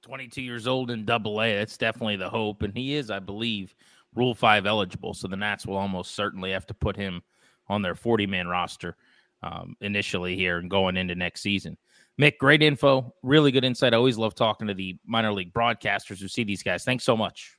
22 0.00 0.40
years 0.40 0.66
old 0.66 0.90
in 0.90 1.04
double 1.04 1.42
a 1.42 1.54
that's 1.56 1.76
definitely 1.76 2.16
the 2.16 2.30
hope. 2.30 2.62
And 2.62 2.74
he 2.74 2.94
is 2.94 3.10
i 3.10 3.18
believe 3.18 3.74
rule 4.14 4.34
5 4.34 4.64
eligible. 4.64 5.12
So 5.12 5.28
the 5.28 5.36
nats 5.36 5.66
will 5.66 5.76
almost 5.76 6.14
certainly 6.14 6.52
have 6.52 6.66
to 6.68 6.74
put 6.74 6.96
him 6.96 7.20
on 7.68 7.82
their 7.82 7.94
40 7.94 8.26
man 8.26 8.48
roster 8.48 8.96
um, 9.42 9.76
initially 9.80 10.36
here 10.36 10.58
and 10.58 10.70
going 10.70 10.96
into 10.96 11.14
next 11.14 11.42
season 11.42 11.76
mick 12.20 12.36
great 12.38 12.62
info 12.62 13.14
really 13.22 13.50
good 13.50 13.64
insight 13.64 13.94
i 13.94 13.96
always 13.96 14.18
love 14.18 14.34
talking 14.34 14.66
to 14.66 14.74
the 14.74 14.96
minor 15.06 15.32
league 15.32 15.52
broadcasters 15.52 16.20
who 16.20 16.28
see 16.28 16.44
these 16.44 16.62
guys 16.62 16.84
thanks 16.84 17.04
so 17.04 17.16
much 17.16 17.56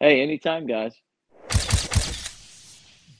hey 0.00 0.22
anytime 0.22 0.66
guys 0.66 0.94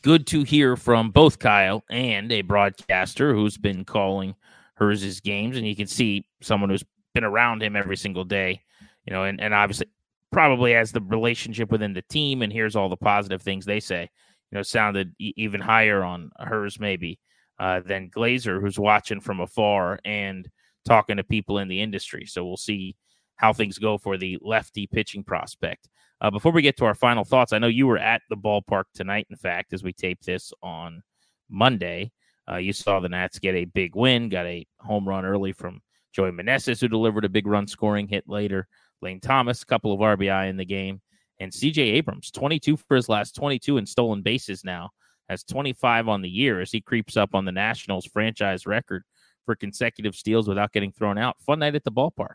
good 0.07 0.25
to 0.25 0.45
hear 0.45 0.77
from 0.77 1.11
both 1.11 1.41
Kyle 1.41 1.83
and 1.91 2.31
a 2.31 2.43
broadcaster 2.43 3.35
who's 3.35 3.59
been 3.59 3.85
calling 3.85 4.37
Herz' 4.75 5.03
his 5.03 5.19
games. 5.19 5.57
And 5.57 5.67
you 5.67 5.75
can 5.75 5.89
see 5.89 6.29
someone 6.41 6.71
who's 6.71 6.85
been 7.13 7.25
around 7.25 7.61
him 7.61 7.75
every 7.75 7.97
single 7.97 8.23
day, 8.23 8.63
you 9.05 9.13
know, 9.13 9.25
and, 9.25 9.41
and 9.41 9.53
obviously 9.53 9.89
probably 10.31 10.75
has 10.75 10.93
the 10.93 11.01
relationship 11.01 11.73
within 11.73 11.93
the 11.93 12.03
team 12.03 12.43
and 12.43 12.53
hears 12.53 12.77
all 12.77 12.89
the 12.89 12.97
positive 12.97 13.43
things 13.43 13.65
they 13.65 13.81
say. 13.81 14.09
You 14.53 14.59
know, 14.59 14.63
sounded 14.63 15.13
e- 15.19 15.35
even 15.37 15.61
higher 15.61 16.05
on 16.05 16.31
Herz 16.39 16.79
maybe 16.79 17.19
uh, 17.59 17.81
than 17.81 18.09
Glaser, 18.09 18.61
who's 18.61 18.79
watching 18.79 19.21
from 19.21 19.41
afar 19.41 19.99
and 20.05 20.49
talking 20.87 21.19
to 21.19 21.25
people 21.25 21.59
in 21.59 21.69
the 21.69 21.83
industry. 21.83 22.25
So 22.27 22.45
we'll 22.45 22.57
see 22.57 22.97
how 23.37 23.53
things 23.53 23.79
go 23.79 23.99
for 23.99 24.17
the 24.17 24.39
lefty 24.41 24.87
pitching 24.87 25.23
prospect. 25.23 25.89
Uh, 26.21 26.31
before 26.31 26.53
we 26.53 26.63
get 26.63 26.77
to 26.79 26.87
our 26.87 26.95
final 26.95 27.25
thoughts, 27.25 27.53
I 27.53 27.59
know 27.59 27.67
you 27.67 27.87
were 27.87 27.99
at 27.99 28.23
the 28.31 28.37
ballpark 28.37 28.85
tonight, 28.95 29.27
in 29.29 29.37
fact, 29.37 29.75
as 29.75 29.83
we 29.83 29.93
tape 29.93 30.23
this 30.23 30.53
on 30.63 31.03
Monday. 31.51 32.11
Uh, 32.51 32.57
you 32.57 32.73
saw 32.73 33.01
the 33.01 33.09
Nats 33.09 33.39
get 33.39 33.55
a 33.55 33.67
big 33.67 33.95
win, 33.95 34.29
got 34.31 34.47
a 34.47 34.67
home 34.81 35.07
run 35.07 35.27
early 35.27 35.53
from 35.53 35.83
Joey 36.13 36.31
Meneses, 36.31 36.81
who 36.81 36.89
delivered 36.89 37.27
a 37.27 37.29
big 37.29 37.47
run 37.47 37.67
scoring 37.67 38.09
hit 38.09 38.25
later. 38.27 38.67
Lane 39.03 39.21
Thomas, 39.21 39.63
a 39.63 39.67
couple 39.67 39.93
of 39.93 40.01
RBI 40.01 40.49
in 40.49 40.57
the 40.57 40.65
game. 40.65 41.03
And 41.39 41.53
CJ 41.53 41.79
Abrams, 41.79 42.31
22 42.31 42.79
for 42.79 42.97
his 42.97 43.11
last 43.11 43.35
22 43.35 43.77
in 43.77 43.85
stolen 43.85 44.23
bases 44.23 44.65
now, 44.65 44.91
has 45.29 45.45
25 45.45 46.09
on 46.09 46.23
the 46.23 46.31
year 46.31 46.61
as 46.61 46.73
he 46.73 46.81
creeps 46.81 47.17
up 47.17 47.35
on 47.35 47.45
the 47.45 47.53
Nationals 47.53 48.07
franchise 48.07 48.65
record 48.65 49.03
for 49.47 49.55
consecutive 49.55 50.15
steals 50.15 50.47
without 50.47 50.73
getting 50.73 50.93
thrown 50.93 51.17
out. 51.17 51.41
Fun 51.41 51.61
night 51.61 51.75
at 51.75 51.85
the 51.85 51.93
ballpark. 51.93 52.35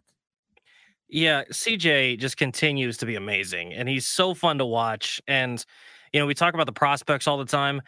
Yeah, 1.07 1.43
CJ 1.51 2.19
just 2.19 2.37
continues 2.37 2.97
to 2.97 3.05
be 3.05 3.15
amazing 3.15 3.73
and 3.73 3.87
he's 3.87 4.07
so 4.07 4.33
fun 4.33 4.57
to 4.59 4.65
watch. 4.65 5.21
And, 5.27 5.63
you 6.13 6.19
know, 6.19 6.25
we 6.25 6.33
talk 6.33 6.53
about 6.53 6.65
the 6.65 6.71
prospects 6.71 7.27
all 7.27 7.37
the 7.37 7.45
time. 7.45 7.81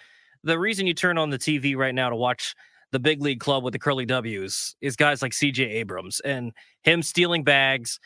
The 0.43 0.59
reason 0.59 0.85
you 0.85 0.93
turn 0.93 1.17
on 1.17 1.29
the 1.29 1.39
TV 1.39 1.75
right 1.75 1.95
now 1.95 2.09
to 2.09 2.17
watch 2.17 2.53
the 2.91 2.99
big 2.99 3.21
league 3.21 3.39
club 3.39 3.63
with 3.63 3.71
the 3.71 3.79
curly 3.79 4.05
W's 4.05 4.75
is 4.81 4.95
guys 4.97 5.21
like 5.21 5.31
CJ 5.31 5.67
Abrams 5.67 6.19
and 6.19 6.51
him 6.83 7.01
stealing 7.01 7.43
bags. 7.43 7.99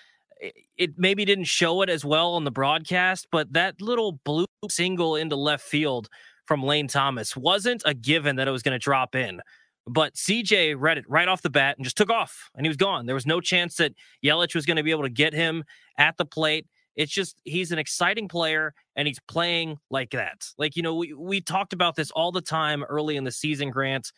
It 0.78 0.92
maybe 0.98 1.26
didn't 1.26 1.46
show 1.46 1.82
it 1.82 1.90
as 1.90 2.06
well 2.06 2.36
on 2.36 2.44
the 2.44 2.52
broadcast, 2.52 3.28
but 3.32 3.52
that 3.54 3.82
little 3.82 4.20
blue 4.24 4.46
single 4.70 5.16
into 5.16 5.36
left 5.36 5.64
field 5.64 6.10
from 6.46 6.64
Lane 6.64 6.88
Thomas 6.88 7.36
wasn't 7.36 7.82
a 7.86 7.96
given 7.96 8.36
that 8.36 8.48
it 8.48 8.52
was 8.52 8.62
going 8.62 8.76
to 8.76 8.80
drop 8.80 9.16
in. 9.16 9.42
But 9.88 10.16
CJ 10.16 10.76
read 10.78 10.98
it 10.98 11.06
right 11.08 11.28
off 11.28 11.42
the 11.42 11.50
bat 11.50 11.78
and 11.78 11.86
just 11.86 11.98
took 11.98 12.10
off 12.10 12.50
and 12.56 12.66
he 12.66 12.70
was 12.70 12.78
gone. 12.78 13.06
There 13.06 13.16
was 13.16 13.26
no 13.26 13.40
chance 13.40 13.76
that 13.78 13.94
Yelich 14.24 14.54
was 14.54 14.66
going 14.66 14.78
to 14.78 14.84
be 14.84 14.92
able 14.92 15.04
to 15.04 15.10
get 15.10 15.34
him 15.34 15.64
at 15.98 16.18
the 16.18 16.26
plate. 16.26 16.68
It's 16.98 17.12
just 17.12 17.40
he's 17.46 17.72
an 17.72 17.80
exciting 17.80 18.28
player 18.28 18.74
and 18.96 19.08
he's 19.08 19.20
playing 19.28 19.78
like 19.90 20.12
that. 20.12 20.46
Like, 20.58 20.76
you 20.76 20.82
know, 20.82 20.96
we, 20.96 21.14
we 21.14 21.40
talked 21.40 21.72
about 21.72 21.96
this 21.96 22.12
all 22.12 22.32
the 22.32 22.42
time 22.42 22.84
early 22.84 23.16
in 23.16 23.24
the 23.24 23.32
season, 23.32 23.70
Grant. 23.70 24.12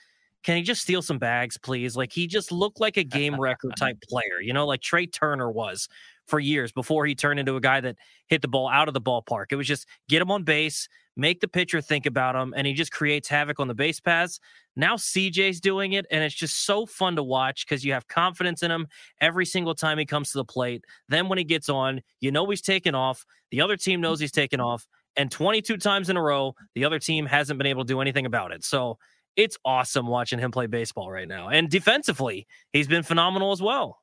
Can 0.43 0.55
he 0.55 0.63
just 0.63 0.81
steal 0.81 1.01
some 1.01 1.19
bags, 1.19 1.57
please? 1.57 1.97
Like 1.97 2.13
he 2.13 2.25
just 2.25 2.51
looked 2.51 2.79
like 2.79 2.97
a 2.97 3.03
game 3.03 3.39
record 3.39 3.73
type 3.77 3.97
player, 4.09 4.41
you 4.41 4.53
know, 4.53 4.65
like 4.65 4.81
Trea 4.81 5.05
Turner 5.05 5.51
was 5.51 5.89
for 6.25 6.39
years 6.39 6.71
before 6.71 7.05
he 7.05 7.15
turned 7.15 7.39
into 7.39 7.57
a 7.57 7.61
guy 7.61 7.81
that 7.81 7.97
hit 8.27 8.41
the 8.41 8.47
ball 8.47 8.69
out 8.69 8.87
of 8.87 8.93
the 8.93 9.01
ballpark. 9.01 9.47
It 9.51 9.55
was 9.55 9.67
just 9.67 9.85
get 10.07 10.21
him 10.21 10.31
on 10.31 10.43
base, 10.43 10.87
make 11.19 11.41
the 11.41 11.47
pitcher 11.47 11.81
think 11.81 12.05
about 12.05 12.35
him, 12.35 12.53
and 12.55 12.65
he 12.65 12.73
just 12.73 12.91
creates 12.91 13.27
havoc 13.27 13.59
on 13.59 13.67
the 13.67 13.73
base 13.73 13.99
paths. 13.99 14.39
Now 14.75 14.95
CJ's 14.95 15.59
doing 15.59 15.93
it, 15.93 16.05
and 16.09 16.23
it's 16.23 16.35
just 16.35 16.65
so 16.65 16.85
fun 16.85 17.15
to 17.17 17.23
watch 17.23 17.65
because 17.67 17.83
you 17.83 17.93
have 17.93 18.07
confidence 18.07 18.63
in 18.63 18.71
him 18.71 18.87
every 19.19 19.45
single 19.45 19.75
time 19.75 19.97
he 19.97 20.05
comes 20.05 20.31
to 20.31 20.37
the 20.37 20.45
plate. 20.45 20.85
Then 21.09 21.27
when 21.27 21.37
he 21.37 21.43
gets 21.43 21.69
on, 21.69 22.01
you 22.21 22.31
know 22.31 22.49
he's 22.49 22.61
taking 22.61 22.95
off. 22.95 23.25
The 23.51 23.61
other 23.61 23.75
team 23.77 24.01
knows 24.01 24.19
he's 24.19 24.31
taking 24.31 24.59
off. 24.59 24.87
And 25.15 25.29
22 25.29 25.77
times 25.77 26.09
in 26.09 26.17
a 26.17 26.21
row, 26.21 26.55
the 26.75 26.85
other 26.85 26.99
team 26.99 27.25
hasn't 27.25 27.57
been 27.57 27.67
able 27.67 27.83
to 27.83 27.87
do 27.87 27.99
anything 27.99 28.25
about 28.25 28.51
it. 28.51 28.63
So 28.63 28.97
it's 29.35 29.57
awesome 29.65 30.07
watching 30.07 30.39
him 30.39 30.51
play 30.51 30.67
baseball 30.67 31.11
right 31.11 31.27
now. 31.27 31.49
And 31.49 31.69
defensively, 31.69 32.47
he's 32.71 32.87
been 32.87 33.03
phenomenal 33.03 33.51
as 33.51 33.61
well. 33.61 33.99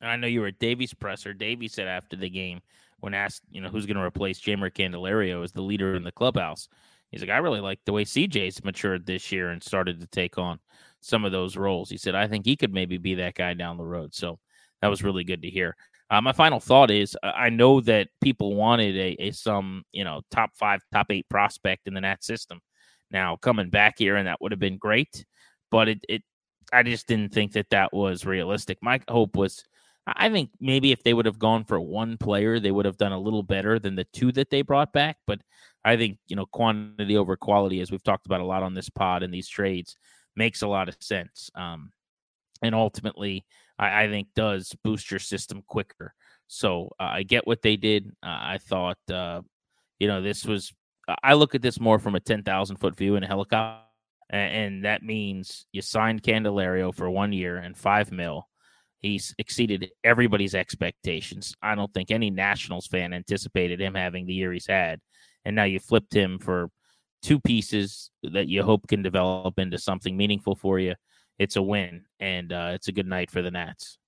I 0.00 0.16
know 0.16 0.26
you 0.26 0.40
were 0.40 0.50
Davey's 0.50 0.94
presser. 0.94 1.34
Davey 1.34 1.68
said 1.68 1.86
after 1.86 2.16
the 2.16 2.30
game, 2.30 2.60
when 3.00 3.14
asked, 3.14 3.42
you 3.50 3.60
know, 3.60 3.68
who's 3.68 3.86
going 3.86 3.96
to 3.96 4.02
replace 4.02 4.40
Jeimer 4.40 4.70
Candelario 4.70 5.42
as 5.42 5.52
the 5.52 5.62
leader 5.62 5.94
in 5.94 6.04
the 6.04 6.12
clubhouse, 6.12 6.68
He's 7.10 7.20
like, 7.20 7.30
I 7.30 7.38
really 7.38 7.60
like 7.60 7.80
the 7.84 7.92
way 7.92 8.04
CJ's 8.04 8.64
matured 8.64 9.04
this 9.04 9.32
year 9.32 9.50
and 9.50 9.62
started 9.62 10.00
to 10.00 10.06
take 10.06 10.38
on 10.38 10.60
some 11.00 11.24
of 11.24 11.32
those 11.32 11.56
roles. 11.56 11.90
He 11.90 11.96
said, 11.96 12.14
I 12.14 12.28
think 12.28 12.46
he 12.46 12.56
could 12.56 12.72
maybe 12.72 12.98
be 12.98 13.16
that 13.16 13.34
guy 13.34 13.54
down 13.54 13.78
the 13.78 13.84
road. 13.84 14.14
So 14.14 14.38
that 14.80 14.88
was 14.88 15.02
really 15.02 15.24
good 15.24 15.42
to 15.42 15.50
hear. 15.50 15.76
Uh, 16.08 16.20
my 16.20 16.32
final 16.32 16.60
thought 16.60 16.90
is 16.90 17.16
I 17.22 17.50
know 17.50 17.80
that 17.82 18.08
people 18.20 18.54
wanted 18.54 18.96
a, 18.96 19.26
a, 19.28 19.30
some, 19.32 19.84
you 19.92 20.04
know, 20.04 20.22
top 20.30 20.50
five, 20.56 20.82
top 20.92 21.06
eight 21.10 21.28
prospect 21.28 21.86
in 21.86 21.94
the 21.94 22.00
Nat 22.00 22.22
system. 22.22 22.60
Now 23.10 23.36
coming 23.36 23.70
back 23.70 23.94
here, 23.98 24.16
and 24.16 24.28
that 24.28 24.40
would 24.40 24.52
have 24.52 24.60
been 24.60 24.78
great, 24.78 25.24
but 25.70 25.88
it, 25.88 26.04
it, 26.08 26.22
I 26.72 26.84
just 26.84 27.08
didn't 27.08 27.32
think 27.32 27.52
that 27.52 27.70
that 27.70 27.92
was 27.92 28.24
realistic. 28.24 28.78
My 28.82 29.00
hope 29.08 29.36
was, 29.36 29.64
I 30.16 30.30
think 30.30 30.50
maybe 30.60 30.92
if 30.92 31.02
they 31.02 31.14
would 31.14 31.26
have 31.26 31.38
gone 31.38 31.64
for 31.64 31.80
one 31.80 32.16
player, 32.16 32.58
they 32.58 32.70
would 32.70 32.86
have 32.86 32.96
done 32.96 33.12
a 33.12 33.18
little 33.18 33.42
better 33.42 33.78
than 33.78 33.94
the 33.94 34.06
two 34.12 34.32
that 34.32 34.50
they 34.50 34.62
brought 34.62 34.92
back. 34.92 35.16
But 35.26 35.40
I 35.84 35.96
think, 35.96 36.18
you 36.28 36.36
know, 36.36 36.46
quantity 36.46 37.16
over 37.16 37.36
quality, 37.36 37.80
as 37.80 37.90
we've 37.90 38.02
talked 38.02 38.26
about 38.26 38.40
a 38.40 38.46
lot 38.46 38.62
on 38.62 38.74
this 38.74 38.88
pod 38.88 39.22
and 39.22 39.32
these 39.32 39.48
trades, 39.48 39.96
makes 40.36 40.62
a 40.62 40.68
lot 40.68 40.88
of 40.88 40.96
sense. 41.00 41.50
Um, 41.54 41.92
and 42.62 42.74
ultimately, 42.74 43.44
I, 43.78 44.04
I, 44.04 44.08
think 44.08 44.28
does 44.34 44.74
boost 44.84 45.10
your 45.10 45.20
system 45.20 45.62
quicker. 45.66 46.14
So 46.46 46.90
uh, 47.00 47.08
I 47.12 47.22
get 47.22 47.46
what 47.46 47.62
they 47.62 47.76
did. 47.76 48.08
Uh, 48.22 48.26
I 48.40 48.58
thought, 48.60 48.98
uh, 49.10 49.42
you 49.98 50.08
know, 50.08 50.20
this 50.20 50.44
was, 50.44 50.72
I 51.22 51.34
look 51.34 51.54
at 51.54 51.62
this 51.62 51.80
more 51.80 51.98
from 51.98 52.14
a 52.14 52.20
10,000 52.20 52.76
foot 52.76 52.96
view 52.96 53.16
in 53.16 53.24
a 53.24 53.26
helicopter. 53.26 53.86
And, 54.28 54.52
and 54.54 54.84
that 54.84 55.02
means 55.02 55.66
you 55.72 55.82
signed 55.82 56.22
Candelario 56.22 56.94
for 56.94 57.08
one 57.08 57.32
year 57.32 57.56
and 57.56 57.76
five 57.76 58.12
mil. 58.12 58.49
He's 59.00 59.34
exceeded 59.38 59.90
everybody's 60.04 60.54
expectations. 60.54 61.54
I 61.62 61.74
don't 61.74 61.92
think 61.92 62.10
any 62.10 62.30
Nationals 62.30 62.86
fan 62.86 63.12
anticipated 63.12 63.80
him 63.80 63.94
having 63.94 64.26
the 64.26 64.34
year 64.34 64.52
he's 64.52 64.66
had 64.66 65.00
and 65.44 65.56
now 65.56 65.64
you 65.64 65.78
flipped 65.78 66.14
him 66.14 66.38
for 66.38 66.70
two 67.22 67.40
pieces 67.40 68.10
that 68.22 68.48
you 68.48 68.62
hope 68.62 68.86
can 68.88 69.02
develop 69.02 69.58
into 69.58 69.78
something 69.78 70.16
meaningful 70.16 70.54
for 70.54 70.78
you. 70.78 70.94
It's 71.38 71.56
a 71.56 71.62
win, 71.62 72.04
and 72.18 72.52
uh, 72.52 72.72
it's 72.74 72.88
a 72.88 72.92
good 72.92 73.06
night 73.06 73.30
for 73.30 73.42
the 73.42 73.50
Nats. 73.50 73.98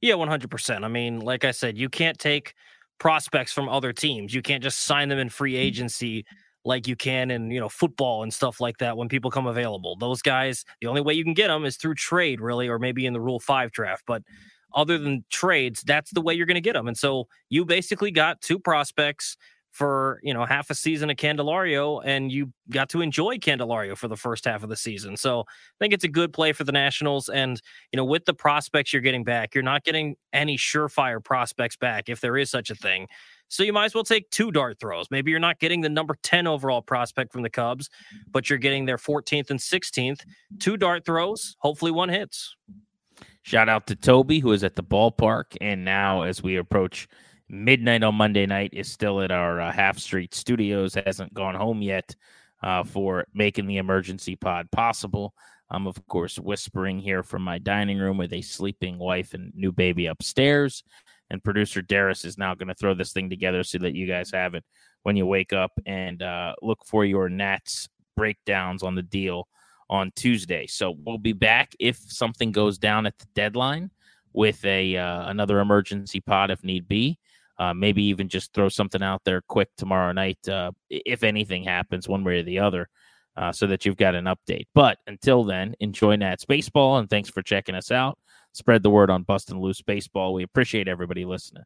Yeah, 0.00 0.14
one 0.14 0.28
hundred 0.28 0.50
percent. 0.50 0.84
I 0.84 0.88
mean, 0.88 1.20
like 1.20 1.44
I 1.44 1.50
said, 1.50 1.76
you 1.76 1.88
can't 1.88 2.18
take 2.18 2.54
prospects 2.98 3.52
from 3.52 3.68
other 3.68 3.92
teams. 3.92 4.32
You 4.32 4.42
can't 4.42 4.62
just 4.62 4.80
sign 4.80 5.08
them 5.08 5.18
in 5.18 5.28
free 5.28 5.54
mm. 5.54 5.58
agency 5.58 6.24
like 6.64 6.86
you 6.88 6.96
can 6.96 7.30
in 7.30 7.50
you 7.50 7.60
know 7.60 7.68
football 7.68 8.22
and 8.22 8.32
stuff 8.32 8.60
like 8.60 8.78
that 8.78 8.96
when 8.96 9.08
people 9.08 9.30
come 9.30 9.46
available. 9.46 9.96
Those 9.96 10.22
guys, 10.22 10.64
the 10.80 10.86
only 10.86 11.00
way 11.00 11.14
you 11.14 11.24
can 11.24 11.34
get 11.34 11.48
them 11.48 11.64
is 11.64 11.76
through 11.76 11.94
trade, 11.94 12.40
really, 12.40 12.68
or 12.68 12.78
maybe 12.78 13.06
in 13.06 13.12
the 13.12 13.20
Rule 13.20 13.40
Five 13.40 13.72
draft. 13.72 14.04
But 14.06 14.22
other 14.74 14.98
than 14.98 15.24
trades, 15.30 15.82
that's 15.82 16.10
the 16.12 16.20
way 16.20 16.34
you're 16.34 16.46
going 16.46 16.56
to 16.56 16.60
get 16.60 16.74
them. 16.74 16.88
And 16.88 16.98
so 16.98 17.28
you 17.48 17.64
basically 17.64 18.10
got 18.10 18.40
two 18.40 18.58
prospects 18.58 19.36
for 19.74 20.20
you 20.22 20.32
know 20.32 20.44
half 20.44 20.70
a 20.70 20.74
season 20.74 21.10
of 21.10 21.16
Candelario, 21.16 22.00
and 22.04 22.30
you 22.30 22.52
got 22.70 22.88
to 22.90 23.00
enjoy 23.00 23.38
Candelario 23.38 23.96
for 23.96 24.06
the 24.06 24.16
first 24.16 24.44
half 24.44 24.62
of 24.62 24.68
the 24.68 24.76
season. 24.76 25.16
So 25.16 25.40
I 25.40 25.44
think 25.80 25.92
it's 25.92 26.04
a 26.04 26.08
good 26.08 26.32
play 26.32 26.52
for 26.52 26.62
the 26.62 26.70
Nationals, 26.70 27.28
and 27.28 27.60
you 27.92 27.96
know 27.96 28.04
with 28.04 28.24
the 28.24 28.34
prospects 28.34 28.92
you're 28.92 29.02
getting 29.02 29.24
back, 29.24 29.52
you're 29.52 29.64
not 29.64 29.82
getting 29.82 30.14
any 30.32 30.56
surefire 30.56 31.22
prospects 31.22 31.76
back 31.76 32.08
if 32.08 32.20
there 32.20 32.36
is 32.36 32.50
such 32.50 32.70
a 32.70 32.76
thing. 32.76 33.08
So 33.48 33.62
you 33.62 33.72
might 33.72 33.86
as 33.86 33.94
well 33.94 34.04
take 34.04 34.30
two 34.30 34.50
dart 34.50 34.80
throws. 34.80 35.06
Maybe 35.10 35.30
you're 35.30 35.40
not 35.40 35.60
getting 35.60 35.80
the 35.80 35.88
number 35.88 36.16
10 36.22 36.46
overall 36.46 36.82
prospect 36.82 37.32
from 37.32 37.42
the 37.42 37.50
Cubs, 37.50 37.88
but 38.30 38.48
you're 38.50 38.58
getting 38.58 38.84
their 38.84 38.96
14th 38.96 39.50
and 39.50 39.60
16th. 39.60 40.20
Two 40.58 40.76
dart 40.76 41.04
throws, 41.04 41.56
hopefully 41.58 41.92
one 41.92 42.08
hits. 42.08 42.56
Shout 43.42 43.68
out 43.68 43.86
to 43.88 43.96
Tobi, 43.96 44.40
who 44.40 44.52
is 44.52 44.64
at 44.64 44.74
the 44.74 44.82
ballpark. 44.82 45.56
And 45.60 45.84
now, 45.84 46.22
as 46.22 46.42
we 46.42 46.56
approach 46.56 47.06
midnight 47.48 48.02
on 48.02 48.14
Monday 48.14 48.46
night 48.46 48.70
is 48.72 48.90
still 48.90 49.20
at 49.20 49.30
our 49.30 49.60
uh, 49.60 49.72
Half 49.72 49.98
Street 49.98 50.34
Studios. 50.34 50.94
Hasn't 50.94 51.34
gone 51.34 51.54
home 51.54 51.82
yet 51.82 52.14
uh, 52.62 52.84
for 52.84 53.26
making 53.34 53.66
the 53.66 53.76
emergency 53.78 54.36
pod 54.36 54.70
possible. 54.70 55.34
I'm 55.70 55.86
of 55.86 56.06
course 56.06 56.38
whispering 56.38 56.98
here 56.98 57.22
from 57.22 57.42
my 57.42 57.58
dining 57.58 57.98
room 57.98 58.18
with 58.18 58.32
a 58.32 58.42
sleeping 58.42 58.98
wife 58.98 59.34
and 59.34 59.52
new 59.54 59.72
baby 59.72 60.06
upstairs. 60.06 60.84
And 61.30 61.42
producer 61.42 61.82
Darius 61.82 62.24
is 62.24 62.38
now 62.38 62.54
going 62.54 62.68
to 62.68 62.74
throw 62.74 62.94
this 62.94 63.12
thing 63.12 63.30
together 63.30 63.62
so 63.62 63.78
that 63.78 63.94
you 63.94 64.06
guys 64.06 64.30
have 64.32 64.54
it 64.54 64.64
when 65.02 65.16
you 65.16 65.26
wake 65.26 65.52
up 65.52 65.72
and 65.86 66.22
uh, 66.22 66.54
look 66.62 66.80
for 66.86 67.04
your 67.04 67.28
Nats 67.28 67.88
breakdowns 68.16 68.82
on 68.82 68.94
the 68.94 69.02
deal 69.02 69.48
on 69.90 70.12
Tuesday. 70.16 70.66
So 70.66 70.96
we'll 71.04 71.18
be 71.18 71.32
back 71.32 71.74
if 71.78 71.96
something 71.96 72.52
goes 72.52 72.78
down 72.78 73.06
at 73.06 73.18
the 73.18 73.26
deadline 73.34 73.90
with 74.32 74.64
a 74.64 74.96
uh, 74.96 75.28
another 75.28 75.60
emergency 75.60 76.20
pod 76.20 76.50
if 76.50 76.62
need 76.64 76.88
be. 76.88 77.18
Uh, 77.56 77.72
maybe 77.72 78.02
even 78.02 78.28
just 78.28 78.52
throw 78.52 78.68
something 78.68 79.02
out 79.02 79.22
there 79.24 79.40
quick 79.42 79.68
tomorrow 79.76 80.10
night 80.10 80.48
uh, 80.48 80.72
if 80.90 81.22
anything 81.22 81.62
happens 81.62 82.08
one 82.08 82.24
way 82.24 82.40
or 82.40 82.42
the 82.42 82.58
other, 82.58 82.88
uh, 83.36 83.52
so 83.52 83.64
that 83.68 83.86
you've 83.86 83.96
got 83.96 84.16
an 84.16 84.24
update. 84.24 84.66
But 84.74 84.98
until 85.06 85.44
then, 85.44 85.76
enjoy 85.78 86.16
Nats 86.16 86.44
baseball 86.44 86.98
and 86.98 87.08
thanks 87.08 87.30
for 87.30 87.42
checking 87.42 87.76
us 87.76 87.92
out. 87.92 88.18
Spread 88.54 88.84
the 88.84 88.90
word 88.90 89.10
on 89.10 89.24
Bustin' 89.24 89.60
Loose 89.60 89.82
Baseball. 89.82 90.32
We 90.32 90.44
appreciate 90.44 90.86
everybody 90.86 91.24
listening. 91.24 91.64